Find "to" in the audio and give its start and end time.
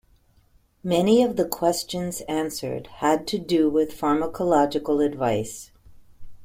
3.27-3.37